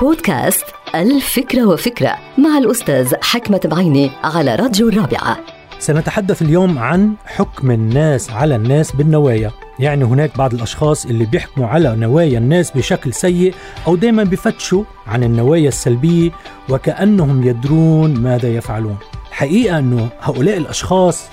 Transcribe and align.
بودكاست 0.00 0.64
الفكرة 0.94 1.66
وفكرة 1.66 2.16
مع 2.38 2.58
الأستاذ 2.58 3.14
حكمة 3.22 3.60
بعيني 3.64 4.10
على 4.24 4.54
راديو 4.54 4.88
الرابعة. 4.88 5.38
سنتحدث 5.78 6.42
اليوم 6.42 6.78
عن 6.78 7.14
حكم 7.26 7.70
الناس 7.70 8.30
على 8.30 8.56
الناس 8.56 8.92
بالنوايا. 8.92 9.50
يعني 9.78 10.04
هناك 10.04 10.38
بعض 10.38 10.54
الأشخاص 10.54 11.06
اللي 11.06 11.24
بيحكموا 11.24 11.66
على 11.66 11.96
نوايا 11.96 12.38
الناس 12.38 12.70
بشكل 12.70 13.12
سيء 13.12 13.54
أو 13.86 13.96
دايما 13.96 14.24
بفتشوا 14.24 14.84
عن 15.06 15.24
النوايا 15.24 15.68
السلبية 15.68 16.30
وكأنهم 16.68 17.48
يدرون 17.48 18.14
ماذا 18.14 18.48
يفعلون. 18.48 18.96
الحقيقة 19.28 19.78
أنه 19.78 20.08
هؤلاء 20.20 20.56
الأشخاص 20.56 21.24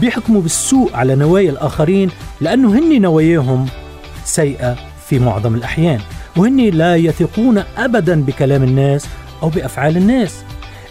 بيحكموا 0.00 0.42
بالسوء 0.42 0.94
على 0.94 1.14
نوايا 1.14 1.50
الآخرين 1.50 2.10
لأنه 2.40 2.78
هن 2.78 3.00
نواياهم 3.00 3.66
سيئة 4.24 4.76
في 5.06 5.18
معظم 5.18 5.54
الأحيان. 5.54 6.00
وهن 6.36 6.60
لا 6.60 6.96
يثقون 6.96 7.62
أبدا 7.78 8.22
بكلام 8.22 8.62
الناس 8.62 9.06
أو 9.42 9.48
بأفعال 9.48 9.96
الناس. 9.96 10.44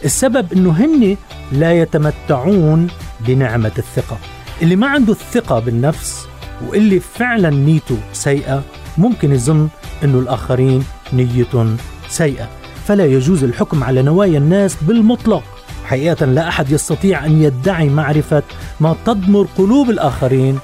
السبب 0.06 0.54
أنه 0.54 0.72
هن 0.72 1.18
لا 1.52 1.74
يتمتعون 1.74 2.88
بنعمة 3.20 3.72
الثقة. 3.78 4.18
اللي 4.62 4.76
ما 4.76 4.88
عنده 4.88 5.12
الثقة 5.12 5.60
بالنفس 5.60 6.28
واللي 6.68 7.00
فعلا 7.00 7.50
نيته 7.50 7.98
سيئة 8.14 8.64
ممكن 8.98 9.32
يظن 9.32 9.68
أنه 10.04 10.20
الآخرين 10.20 10.84
نية 11.14 11.76
سيئة. 12.10 12.48
فلا 12.86 13.06
يجوز 13.06 13.44
الحكم 13.44 13.84
على 13.84 14.02
نوايا 14.02 14.38
الناس 14.38 14.78
بالمطلق. 14.82 15.44
حقيقة 15.86 16.26
لا 16.26 16.48
أحد 16.48 16.72
يستطيع 16.72 17.26
أن 17.26 17.42
يدعي 17.42 17.90
معرفة 17.90 18.44
ما 18.80 18.96
تضمر 19.06 19.48
قلوب 19.58 19.90
الآخرين 19.90 20.60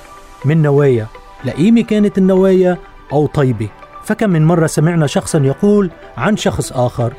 من 0.46 0.62
نوايا. 0.62 1.08
لئيمة 1.46 1.82
كانت 1.82 2.18
النوايا 2.18 2.78
أو 3.12 3.28
طيبة. 3.28 3.70
فكم 4.04 4.30
من 4.30 4.46
مرة 4.46 4.68
سمعنا 4.68 5.08
شخصا 5.08 5.40
يقول 5.40 5.92
عن 6.18 6.38
شخص 6.38 6.72
آخر 6.72 7.14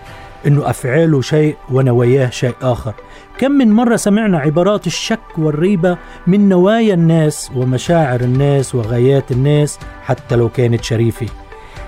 أنه 0.46 0.70
أفعاله 0.70 1.20
شيء 1.20 1.56
ونواياه 1.70 2.30
شيء 2.30 2.54
آخر. 2.62 2.94
كم 3.38 3.52
من 3.52 3.72
مرة 3.72 3.96
سمعنا 3.96 4.38
عبارات 4.38 4.86
الشك 4.86 5.38
والريبة 5.38 5.98
من 6.26 6.48
نوايا 6.48 6.94
الناس 6.94 7.50
ومشاعر 7.56 8.20
الناس 8.20 8.74
وغايات 8.74 9.30
الناس 9.32 9.78
حتى 10.04 10.36
لو 10.36 10.48
كانت 10.48 10.84
شريفة. 10.84 11.26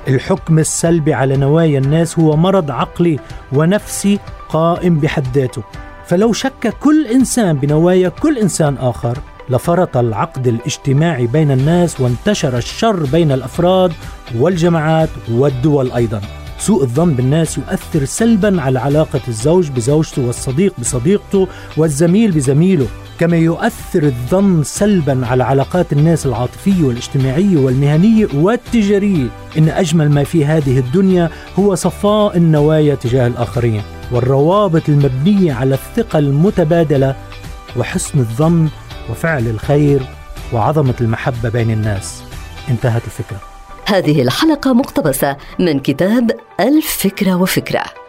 الحكم 0.08 0.58
السلبي 0.58 1.14
على 1.14 1.36
نوايا 1.36 1.78
الناس 1.78 2.18
هو 2.18 2.36
مرض 2.36 2.70
عقلي 2.70 3.18
ونفسي 3.52 4.18
قائم 4.48 4.98
بحد 4.98 5.26
ذاته. 5.34 5.62
فلو 6.06 6.32
شك 6.32 6.74
كل 6.80 7.06
إنسان 7.06 7.56
بنوايا 7.56 8.08
كل 8.08 8.38
إنسان 8.38 8.76
آخر 8.76 9.18
لفرط 9.52 9.96
العقد 9.96 10.46
الاجتماعي 10.46 11.26
بين 11.26 11.50
الناس 11.50 12.00
وانتشر 12.00 12.56
الشر 12.56 13.04
بين 13.04 13.32
الأفراد 13.32 13.92
والجماعات 14.36 15.08
والدول 15.30 15.92
أيضا. 15.92 16.20
سوء 16.58 16.82
الظن 16.82 17.14
بالناس 17.14 17.58
يؤثر 17.58 18.04
سلبا 18.04 18.62
على 18.62 18.78
علاقة 18.78 19.20
الزوج 19.28 19.70
بزوجته 19.70 20.26
والصديق 20.26 20.74
بصديقته 20.78 21.48
والزميل 21.76 22.30
بزميله، 22.30 22.86
كما 23.18 23.36
يؤثر 23.36 24.02
الظن 24.02 24.62
سلبا 24.64 25.26
على 25.26 25.44
علاقات 25.44 25.92
الناس 25.92 26.26
العاطفية 26.26 26.84
والاجتماعية 26.84 27.56
والمهنية 27.56 28.28
والتجارية، 28.34 29.28
إن 29.58 29.68
أجمل 29.68 30.10
ما 30.10 30.24
في 30.24 30.44
هذه 30.44 30.78
الدنيا 30.78 31.30
هو 31.58 31.74
صفاء 31.74 32.36
النوايا 32.36 32.94
تجاه 32.94 33.26
الآخرين. 33.26 33.82
والروابط 34.12 34.88
المبنية 34.88 35.52
على 35.52 35.74
الثقة 35.74 36.18
المتبادلة 36.18 37.16
وحسن 37.76 38.18
الظن 38.18 38.68
وفعل 39.10 39.46
الخير 39.46 40.02
وعظمة 40.52 40.94
المحبة 41.00 41.48
بين 41.48 41.70
الناس. 41.70 42.22
انتهت 42.68 43.04
الفكرة. 43.04 43.40
هذه 43.86 44.22
الحلقة 44.22 44.72
مقتبسة 44.72 45.36
من 45.58 45.80
كتاب 45.80 46.30
الفكرة 46.60 47.34
وفكرة. 47.34 48.01